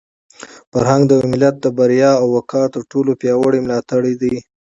فرهنګ 0.71 1.03
د 1.07 1.11
یو 1.19 1.27
ملت 1.33 1.55
د 1.61 1.65
بریا 1.77 2.11
او 2.21 2.27
د 2.29 2.33
وقار 2.35 2.67
تر 2.75 2.81
ټولو 2.91 3.11
پیاوړی 3.21 3.59
ملاتړی 3.61 4.13
دی. 4.21 4.35